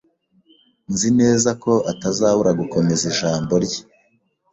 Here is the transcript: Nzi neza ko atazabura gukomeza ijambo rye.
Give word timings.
Nzi 0.91 1.09
neza 1.19 1.49
ko 1.63 1.73
atazabura 1.91 2.51
gukomeza 2.59 3.03
ijambo 3.11 3.53
rye. 3.63 3.81